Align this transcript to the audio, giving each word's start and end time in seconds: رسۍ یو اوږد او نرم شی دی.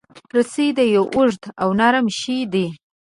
رسۍ 0.35 0.67
یو 0.95 1.05
اوږد 1.15 1.43
او 1.61 1.69
نرم 1.79 2.05
شی 2.19 2.37
دی. 2.51 2.67